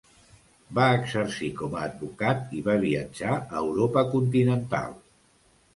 [0.77, 4.99] Va exercir com a advocat i va viatjar a Europa continental.